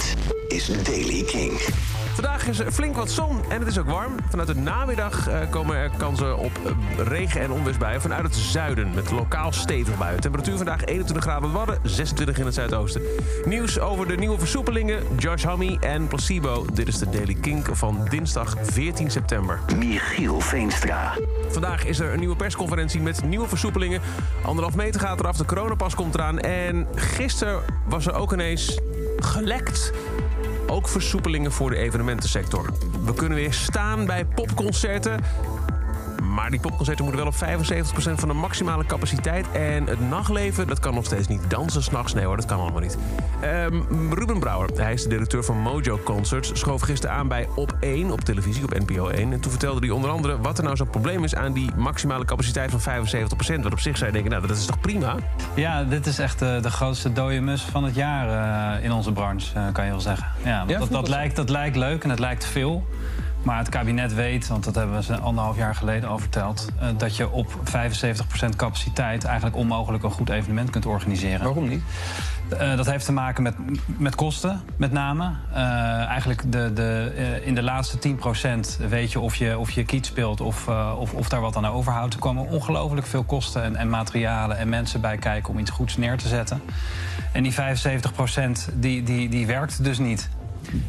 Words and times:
Dit 0.00 0.39
is 0.68 0.82
Daily 0.82 1.22
King. 1.22 1.52
Vandaag 2.14 2.46
is 2.48 2.58
er 2.58 2.72
flink 2.72 2.96
wat 2.96 3.10
zon 3.10 3.40
en 3.48 3.58
het 3.58 3.68
is 3.68 3.78
ook 3.78 3.86
warm. 3.86 4.12
Vanuit 4.28 4.48
de 4.48 4.54
namiddag 4.54 5.28
eh, 5.28 5.40
komen 5.50 5.76
er 5.76 5.90
kansen 5.96 6.38
op 6.38 6.50
eh, 6.64 7.06
regen- 7.06 7.40
en 7.40 7.50
onweersbuien 7.50 8.00
vanuit 8.00 8.22
het 8.22 8.34
zuiden. 8.34 8.94
Met 8.94 9.10
lokaal 9.10 9.52
stevig 9.52 9.98
buien. 9.98 10.20
Temperatuur 10.20 10.56
vandaag 10.56 10.84
21 10.84 11.24
graden 11.24 11.52
Wadden, 11.52 11.78
26 11.82 12.38
in 12.38 12.44
het 12.44 12.54
zuidoosten. 12.54 13.02
Nieuws 13.44 13.78
over 13.78 14.08
de 14.08 14.16
nieuwe 14.16 14.38
versoepelingen, 14.38 15.02
Josh 15.18 15.44
Homme 15.44 15.78
en 15.80 16.08
Placebo. 16.08 16.66
Dit 16.72 16.88
is 16.88 16.98
de 16.98 17.10
Daily 17.10 17.34
Kink 17.34 17.68
van 17.72 18.06
dinsdag 18.10 18.56
14 18.62 19.10
september. 19.10 19.60
Michiel 19.76 20.40
Veenstra. 20.40 21.16
Vandaag 21.48 21.84
is 21.84 22.00
er 22.00 22.12
een 22.12 22.18
nieuwe 22.18 22.36
persconferentie 22.36 23.00
met 23.00 23.24
nieuwe 23.24 23.48
versoepelingen. 23.48 24.00
Anderhalf 24.44 24.74
meter 24.74 25.00
gaat 25.00 25.20
eraf, 25.20 25.36
de 25.36 25.44
coronapas 25.44 25.94
komt 25.94 26.14
eraan. 26.14 26.38
En 26.38 26.86
gisteren 26.94 27.60
was 27.86 28.06
er 28.06 28.14
ook 28.14 28.32
ineens 28.32 28.78
gelekt. 29.16 29.92
Ook 30.70 30.88
versoepelingen 30.88 31.52
voor 31.52 31.70
de 31.70 31.76
evenementensector. 31.76 32.70
We 33.04 33.14
kunnen 33.14 33.38
weer 33.38 33.52
staan 33.52 34.06
bij 34.06 34.24
popconcerten. 34.24 35.20
Maar 36.34 36.50
die 36.50 36.60
popconcerten 36.60 37.04
moeten 37.04 37.24
wel 37.24 37.32
op 37.32 37.62
75% 37.74 38.12
van 38.14 38.28
de 38.28 38.34
maximale 38.34 38.86
capaciteit. 38.86 39.46
En 39.52 39.86
het 39.86 40.08
nachtleven, 40.08 40.66
dat 40.66 40.78
kan 40.78 40.94
nog 40.94 41.04
steeds 41.04 41.28
niet. 41.28 41.50
Dansen 41.50 41.82
s'nachts, 41.82 42.14
nee 42.14 42.24
hoor, 42.24 42.36
dat 42.36 42.44
kan 42.44 42.60
allemaal 42.60 42.80
niet. 42.80 42.98
Ehm, 43.40 43.80
Ruben 44.10 44.38
Brouwer, 44.38 44.70
hij 44.74 44.92
is 44.92 45.02
de 45.02 45.08
directeur 45.08 45.44
van 45.44 45.56
Mojo 45.56 45.98
Concerts... 46.04 46.50
schoof 46.54 46.80
gisteren 46.80 47.16
aan 47.16 47.28
bij 47.28 47.48
Op 47.54 47.76
1 47.80 48.10
op 48.10 48.20
televisie, 48.20 48.64
op 48.64 48.78
NPO 48.78 49.08
1. 49.08 49.32
En 49.32 49.40
toen 49.40 49.50
vertelde 49.50 49.80
hij 49.80 49.90
onder 49.90 50.10
andere 50.10 50.40
wat 50.40 50.58
er 50.58 50.64
nou 50.64 50.76
zo'n 50.76 50.90
probleem 50.90 51.24
is... 51.24 51.34
aan 51.34 51.52
die 51.52 51.70
maximale 51.76 52.24
capaciteit 52.24 52.70
van 52.76 53.06
75%. 53.06 53.62
Wat 53.62 53.72
op 53.72 53.80
zich 53.80 53.98
je 53.98 54.12
denken, 54.12 54.30
nou, 54.30 54.46
dat 54.46 54.56
is 54.56 54.64
toch 54.66 54.80
prima? 54.80 55.14
Ja, 55.54 55.84
dit 55.84 56.06
is 56.06 56.18
echt 56.18 56.38
de, 56.38 56.58
de 56.62 56.70
grootste 56.70 57.12
dode 57.12 57.40
mus 57.40 57.62
van 57.62 57.84
het 57.84 57.94
jaar 57.94 58.76
eh, 58.76 58.84
in 58.84 58.92
onze 58.92 59.12
branche, 59.12 59.58
eh, 59.58 59.64
kan 59.72 59.84
je 59.84 59.90
wel 59.90 60.00
zeggen. 60.00 60.26
Ja, 60.44 60.64
dat, 60.64 60.90
dat, 60.90 61.08
lijkt, 61.08 61.36
dat 61.36 61.48
lijkt 61.48 61.76
leuk 61.76 62.04
en 62.04 62.10
het 62.10 62.18
lijkt 62.18 62.44
veel. 62.44 62.84
Maar 63.42 63.58
het 63.58 63.68
kabinet 63.68 64.14
weet, 64.14 64.48
want 64.48 64.64
dat 64.64 64.74
hebben 64.74 64.96
we 64.96 65.02
ze 65.02 65.18
anderhalf 65.18 65.56
jaar 65.56 65.74
geleden 65.74 66.08
al 66.08 66.18
verteld... 66.18 66.68
eh, 66.80 66.88
dat 66.96 67.16
je 67.16 67.30
op 67.30 67.48
75% 67.48 68.56
capaciteit 68.56 69.24
eigenlijk 69.24 69.56
onmogelijk 69.56 70.04
een 70.04 70.10
goed 70.10 70.28
evenement 70.28 70.70
kunt 70.70 70.86
organiseren. 70.86 71.44
Waarom 71.44 71.68
niet? 71.68 71.82
Eh, 72.58 72.76
dat 72.76 72.86
heeft 72.86 73.04
te 73.04 73.12
maken 73.12 73.42
met, 73.42 73.54
met 73.86 74.14
kosten, 74.14 74.60
met 74.76 74.92
name. 74.92 75.32
Eh, 75.52 75.62
eigenlijk 76.04 76.52
de, 76.52 76.72
de, 76.72 77.40
in 77.44 77.54
de 77.54 77.62
laatste 77.62 77.98
10% 78.80 78.88
weet 78.88 79.12
je 79.12 79.20
of 79.20 79.36
je, 79.36 79.58
of 79.58 79.70
je 79.70 79.84
kiet 79.84 80.06
speelt 80.06 80.40
of, 80.40 80.68
of, 80.98 81.12
of 81.12 81.28
daar 81.28 81.40
wat 81.40 81.56
aan 81.56 81.66
overhoudt. 81.66 82.14
Er 82.14 82.20
komen 82.20 82.48
ongelooflijk 82.48 83.06
veel 83.06 83.24
kosten 83.24 83.62
en, 83.62 83.76
en 83.76 83.88
materialen 83.88 84.56
en 84.56 84.68
mensen 84.68 85.00
bij 85.00 85.16
kijken 85.16 85.52
om 85.52 85.58
iets 85.58 85.70
goeds 85.70 85.96
neer 85.96 86.18
te 86.18 86.28
zetten. 86.28 86.62
En 87.32 87.42
die 87.42 87.54
75% 87.54 87.56
die, 88.74 89.02
die, 89.02 89.28
die 89.28 89.46
werkt 89.46 89.84
dus 89.84 89.98
niet. 89.98 90.28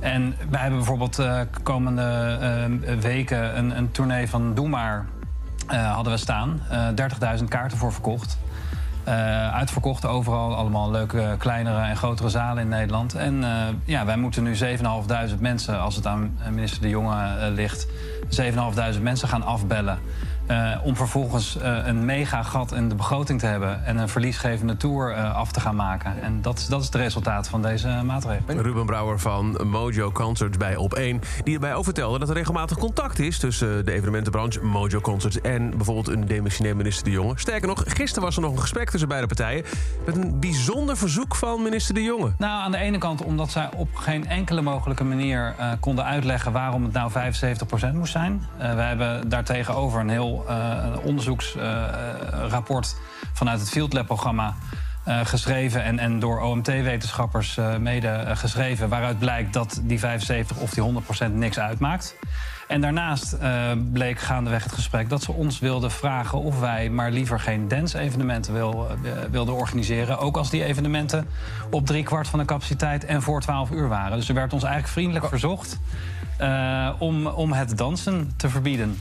En 0.00 0.34
wij 0.50 0.60
hebben 0.60 0.78
bijvoorbeeld 0.78 1.18
eh, 1.18 1.40
komende 1.62 2.38
eh, 2.40 2.94
weken 2.94 3.58
een, 3.58 3.76
een 3.76 3.90
tournee 3.90 4.28
van 4.28 4.54
Doe 4.54 4.68
Maar 4.68 5.06
eh, 5.68 5.94
hadden 5.94 6.12
we 6.12 6.18
staan. 6.18 6.60
Eh 6.70 6.88
30.000 7.38 7.44
kaarten 7.48 7.78
voor 7.78 7.92
verkocht. 7.92 8.38
Uitverkocht 9.52 10.06
overal, 10.06 10.54
allemaal 10.54 10.90
leuke 10.90 11.34
kleinere 11.38 11.80
en 11.80 11.96
grotere 11.96 12.28
zalen 12.28 12.62
in 12.62 12.68
Nederland. 12.68 13.14
En 13.14 13.44
ja, 13.84 14.04
wij 14.04 14.16
moeten 14.16 14.42
nu 14.42 14.56
7.500 14.56 15.38
mensen, 15.38 15.80
als 15.80 15.96
het 15.96 16.06
aan 16.06 16.38
minister 16.50 16.82
De 16.82 16.88
Jonge 16.88 17.50
ligt, 17.50 17.86
7.500 18.96 19.02
mensen 19.02 19.28
gaan 19.28 19.42
afbellen. 19.42 19.98
Eh, 20.46 20.70
om 20.82 20.96
vervolgens 20.96 21.58
eh, 21.58 21.86
een 21.86 22.04
mega 22.04 22.42
gat 22.42 22.72
in 22.72 22.88
de 22.88 22.94
begroting 22.94 23.40
te 23.40 23.46
hebben 23.46 23.84
en 23.84 23.96
een 23.96 24.08
verliesgevende 24.08 24.76
tour 24.76 25.12
eh, 25.12 25.34
af 25.34 25.52
te 25.52 25.60
gaan 25.60 25.76
maken. 25.76 26.22
En 26.22 26.42
dat, 26.42 26.58
is- 26.58 26.66
dat 26.66 26.80
is 26.80 26.86
het 26.86 26.94
resultaat 26.94 27.48
van 27.48 27.62
deze 27.62 27.88
maatregelen. 28.04 28.62
Ruben 28.62 28.86
Brouwer 28.86 29.18
van 29.18 29.60
Mojo 29.66 30.12
Concerts 30.12 30.56
bij 30.56 30.76
Op 30.76 30.92
1. 30.94 31.20
Die 31.44 31.54
erbij 31.54 31.74
ook 31.74 31.84
vertelde 31.84 32.18
dat 32.18 32.28
er 32.28 32.34
regelmatig 32.34 32.78
contact 32.78 33.18
is 33.18 33.38
tussen 33.38 33.84
de 33.84 33.92
evenementenbranche, 33.92 34.64
Mojo 34.64 35.00
Concerts 35.00 35.40
en 35.40 35.70
bijvoorbeeld 35.70 36.08
een 36.08 36.26
demissionair 36.26 36.76
minister 36.76 37.04
De 37.04 37.10
Jonge. 37.10 37.32
Sterker 37.36 37.68
nog, 37.68 37.82
gisteren 37.86 38.22
was 38.24 38.36
er 38.36 38.42
nog 38.42 38.52
een 38.52 38.60
gesprek 38.60 38.90
tussen 38.90 39.08
beide 39.08 39.26
partijen 39.26 39.64
met 40.06 40.16
een 40.16 40.40
bijzonder 40.40 40.96
verzoek 40.96 41.34
van 41.34 41.62
minister 41.62 41.94
De 41.94 42.02
Jonge. 42.02 42.32
Nou, 42.38 42.62
aan 42.64 42.70
de 42.70 42.78
ene 42.78 42.98
kant 42.98 43.22
omdat 43.22 43.50
zij 43.50 43.68
op 43.76 43.88
geen 43.94 44.26
enkele 44.28 44.60
mogelijke 44.60 45.04
manier 45.04 45.54
konden 45.80 46.04
uitleggen 46.04 46.52
waarom 46.52 46.82
het 46.84 46.92
nou 46.92 47.10
75% 47.90 47.92
moest 47.94 48.12
zijn. 48.12 48.46
We 48.58 48.64
hebben 48.64 49.28
daartegenover 49.28 50.00
een 50.00 50.08
heel 50.08 50.33
eh, 50.42 50.84
onderzoeksrapport 51.02 52.96
vanuit 53.32 53.60
het 53.60 53.70
Field 53.70 53.92
Lab-programma. 53.92 54.54
eh, 55.04 55.20
geschreven 55.24 55.82
en, 55.82 55.98
en 55.98 56.18
door 56.18 56.40
OMT-wetenschappers 56.40 57.56
eh, 57.56 57.76
mede 57.76 58.24
geschreven... 58.26 58.88
waaruit 58.88 59.18
blijkt 59.18 59.52
dat 59.52 59.80
die 59.82 59.98
75 59.98 60.56
of 60.56 60.70
die 60.70 61.02
100% 61.28 61.32
niks 61.32 61.58
uitmaakt. 61.58 62.16
En 62.68 62.80
daarnaast 62.80 63.36
bleek 63.92 64.18
gaandeweg 64.18 64.62
het 64.62 64.72
gesprek 64.72 65.08
dat 65.08 65.22
ze 65.22 65.32
ons 65.32 65.58
wilden 65.58 65.90
vragen... 65.90 66.38
of 66.38 66.60
wij 66.60 66.90
maar 66.90 67.10
liever 67.10 67.40
geen 67.40 67.68
dance-evenementen 67.68 68.52
wil, 68.52 68.86
wilden 69.30 69.54
organiseren. 69.54 70.18
Ook 70.18 70.36
als 70.36 70.50
die 70.50 70.64
evenementen 70.64 71.26
op 71.70 71.86
drie 71.86 72.02
kwart 72.02 72.28
van 72.28 72.38
de 72.38 72.44
capaciteit 72.44 73.04
en 73.04 73.22
voor 73.22 73.40
12 73.40 73.70
uur 73.70 73.88
waren. 73.88 74.16
Dus 74.16 74.28
er 74.28 74.34
werd 74.34 74.52
ons 74.52 74.62
eigenlijk 74.62 74.92
vriendelijk 74.92 75.28
verzocht 75.28 75.78
om, 76.98 77.26
om 77.26 77.52
het 77.52 77.78
dansen 77.78 78.32
te 78.36 78.48
verbieden. 78.48 78.98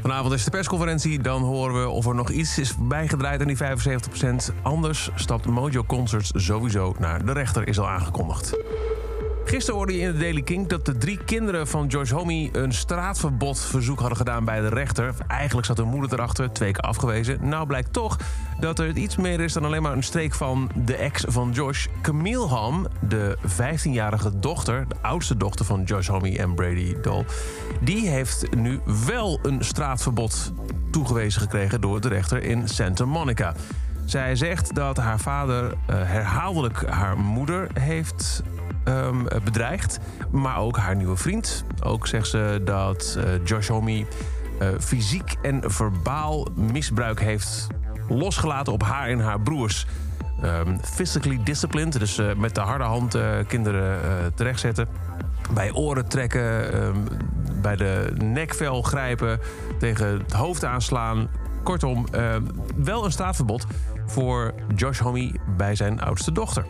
Vanavond 0.00 0.32
is 0.34 0.44
de 0.44 0.50
persconferentie, 0.50 1.22
dan 1.22 1.42
horen 1.42 1.80
we 1.80 1.88
of 1.88 2.06
er 2.06 2.14
nog 2.14 2.30
iets 2.30 2.58
is 2.58 2.74
bijgedraaid 2.78 3.40
aan 3.40 3.46
die 3.46 3.56
75%. 3.56 4.62
Anders 4.62 5.10
stapt 5.14 5.46
Mojo 5.46 5.84
Concerts 5.84 6.30
sowieso 6.34 6.94
naar 6.98 7.24
de 7.24 7.32
rechter, 7.32 7.68
is 7.68 7.78
al 7.78 7.88
aangekondigd. 7.88 8.56
Gisteren 9.50 9.76
hoorde 9.76 9.96
je 9.96 10.00
in 10.00 10.12
de 10.12 10.18
Daily 10.18 10.42
King 10.42 10.68
dat 10.68 10.86
de 10.86 10.98
drie 10.98 11.24
kinderen 11.24 11.66
van 11.66 11.90
George 11.90 12.14
Homme 12.14 12.48
een 12.52 12.72
straatverbodverzoek 12.72 13.98
hadden 13.98 14.16
gedaan 14.16 14.44
bij 14.44 14.60
de 14.60 14.68
rechter. 14.68 15.14
Eigenlijk 15.26 15.66
zat 15.66 15.76
hun 15.76 15.88
moeder 15.88 16.12
erachter, 16.12 16.52
twee 16.52 16.72
keer 16.72 16.82
afgewezen. 16.82 17.48
Nou 17.48 17.66
blijkt 17.66 17.92
toch 17.92 18.18
dat 18.60 18.78
er 18.78 18.96
iets 18.96 19.16
meer 19.16 19.40
is 19.40 19.52
dan 19.52 19.64
alleen 19.64 19.82
maar 19.82 19.92
een 19.92 20.02
streek 20.02 20.34
van 20.34 20.70
de 20.74 20.96
ex 20.96 21.24
van 21.28 21.50
Josh. 21.52 21.86
Camille 22.02 22.46
Ham, 22.46 22.86
de 23.08 23.38
15-jarige 23.46 24.38
dochter, 24.38 24.88
de 24.88 24.94
oudste 25.00 25.36
dochter 25.36 25.64
van 25.64 25.82
Josh 25.82 26.08
Homme 26.08 26.38
en 26.38 26.54
Brady 26.54 26.96
Doll, 27.02 27.24
die 27.80 28.08
heeft 28.08 28.54
nu 28.54 28.80
wel 29.06 29.38
een 29.42 29.64
straatverbod 29.64 30.52
toegewezen 30.90 31.40
gekregen 31.40 31.80
door 31.80 32.00
de 32.00 32.08
rechter 32.08 32.42
in 32.42 32.68
Santa 32.68 33.04
Monica. 33.04 33.54
Zij 34.04 34.36
zegt 34.36 34.74
dat 34.74 34.96
haar 34.96 35.18
vader 35.18 35.64
eh, 35.64 35.76
herhaaldelijk 35.86 36.88
haar 36.88 37.18
moeder 37.18 37.68
heeft 37.74 38.42
ehm, 38.84 39.24
bedreigd. 39.44 39.98
Maar 40.30 40.58
ook 40.58 40.76
haar 40.76 40.96
nieuwe 40.96 41.16
vriend. 41.16 41.64
Ook 41.82 42.06
zegt 42.06 42.28
ze 42.28 42.60
dat 42.64 43.16
eh, 43.18 43.24
Josh 43.44 43.68
Homme 43.68 44.06
eh, 44.58 44.68
fysiek 44.80 45.36
en 45.42 45.62
verbaal 45.66 46.46
misbruik 46.54 47.20
heeft 47.20 47.66
losgelaten 48.08 48.72
op 48.72 48.82
haar 48.82 49.08
en 49.08 49.20
haar 49.20 49.40
broers. 49.40 49.86
Ehm, 50.42 50.78
physically 50.82 51.40
disciplined, 51.44 51.98
dus 51.98 52.18
eh, 52.18 52.34
met 52.34 52.54
de 52.54 52.60
harde 52.60 52.84
hand 52.84 53.18
kinderen 53.46 54.00
terechtzetten. 54.34 54.88
Bij 55.54 55.72
oren 55.72 56.08
trekken, 56.08 56.72
ehm, 56.72 56.96
bij 57.62 57.76
de 57.76 58.12
nekvel 58.24 58.82
grijpen, 58.82 59.40
tegen 59.78 60.06
het 60.06 60.32
hoofd 60.32 60.64
aanslaan. 60.64 61.28
Kortom, 61.62 62.06
ehm, 62.10 62.42
wel 62.76 63.04
een 63.04 63.12
straatverbod 63.12 63.66
voor 64.06 64.54
Josh 64.76 64.98
Homme 64.98 65.32
bij 65.56 65.74
zijn 65.74 66.00
oudste 66.00 66.32
dochter. 66.32 66.66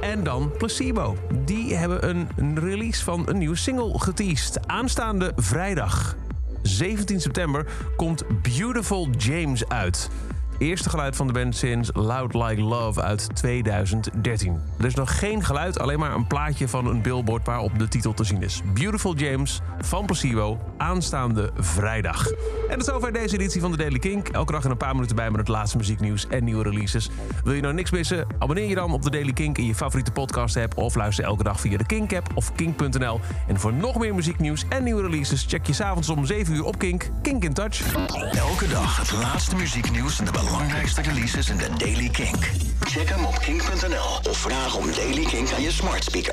En 0.00 0.24
dan 0.24 0.52
Placebo. 0.58 1.16
Die 1.44 1.74
hebben 1.74 2.08
een 2.08 2.58
release 2.58 3.04
van 3.04 3.28
een 3.28 3.38
nieuwe 3.38 3.56
single 3.56 3.98
geteased. 3.98 4.66
Aanstaande 4.66 5.32
vrijdag, 5.36 6.16
17 6.62 7.20
september, 7.20 7.66
komt 7.96 8.24
Beautiful 8.42 9.08
James 9.10 9.68
uit. 9.68 10.10
Eerste 10.60 10.90
geluid 10.90 11.16
van 11.16 11.26
de 11.26 11.32
band 11.32 11.56
sinds 11.56 11.90
Loud 11.92 12.34
Like 12.34 12.60
Love 12.60 13.02
uit 13.02 13.28
2013. 13.34 14.60
Er 14.78 14.84
is 14.84 14.94
nog 14.94 15.18
geen 15.18 15.44
geluid, 15.44 15.78
alleen 15.78 15.98
maar 15.98 16.14
een 16.14 16.26
plaatje 16.26 16.68
van 16.68 16.86
een 16.86 17.02
billboard 17.02 17.46
waarop 17.46 17.78
de 17.78 17.88
titel 17.88 18.14
te 18.14 18.24
zien 18.24 18.42
is. 18.42 18.62
Beautiful 18.74 19.14
James 19.14 19.60
van 19.80 20.06
Placebo, 20.06 20.58
aanstaande 20.76 21.50
vrijdag. 21.56 22.30
En 22.68 22.78
tot 22.78 22.84
zover 22.84 23.12
deze 23.12 23.34
editie 23.34 23.60
van 23.60 23.70
de 23.70 23.76
Daily 23.76 23.98
Kink. 23.98 24.28
Elke 24.28 24.52
dag 24.52 24.64
in 24.64 24.70
een 24.70 24.76
paar 24.76 24.94
minuten 24.94 25.16
bij 25.16 25.30
met 25.30 25.40
het 25.40 25.48
laatste 25.48 25.76
muzieknieuws 25.76 26.26
en 26.26 26.44
nieuwe 26.44 26.62
releases. 26.62 27.10
Wil 27.44 27.52
je 27.52 27.60
nou 27.60 27.74
niks 27.74 27.90
missen? 27.90 28.26
Abonneer 28.38 28.68
je 28.68 28.74
dan 28.74 28.92
op 28.92 29.02
de 29.02 29.10
Daily 29.10 29.32
Kink 29.32 29.58
in 29.58 29.66
je 29.66 29.74
favoriete 29.74 30.12
podcast 30.12 30.56
app... 30.56 30.76
of 30.76 30.94
luister 30.94 31.24
elke 31.24 31.42
dag 31.42 31.60
via 31.60 31.76
de 31.76 31.86
Kink-app 31.86 32.28
of 32.34 32.52
kink.nl. 32.52 33.20
En 33.48 33.60
voor 33.60 33.72
nog 33.72 33.98
meer 33.98 34.14
muzieknieuws 34.14 34.64
en 34.68 34.84
nieuwe 34.84 35.02
releases... 35.02 35.44
check 35.48 35.66
je 35.66 35.72
s'avonds 35.72 36.08
om 36.08 36.26
7 36.26 36.54
uur 36.54 36.64
op 36.64 36.78
Kink. 36.78 37.10
Kink 37.22 37.44
in 37.44 37.52
Touch. 37.52 37.94
Elke 38.32 38.68
dag 38.68 38.96
het 38.96 39.12
laatste 39.12 39.56
muzieknieuws 39.56 40.18
en 40.18 40.24
de 40.24 40.48
belangrijkste 40.50 41.02
releases 41.02 41.48
in 41.48 41.56
de 41.56 41.68
Daily 41.76 42.08
Kink. 42.08 42.50
Check 42.80 43.08
hem 43.08 43.24
op 43.24 43.38
kink.nl 43.38 44.30
of 44.30 44.38
vraag 44.38 44.76
om 44.76 44.86
Daily 44.94 45.24
Kink 45.24 45.52
aan 45.52 45.62
je 45.62 45.70
smart 45.70 46.04
speaker. 46.04 46.28